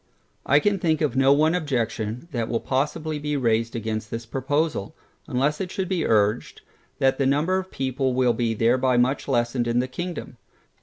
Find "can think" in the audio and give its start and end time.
0.59-0.99